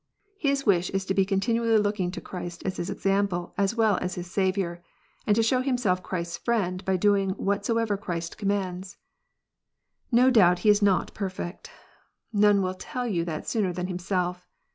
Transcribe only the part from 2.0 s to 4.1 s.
/to Christ as his example as well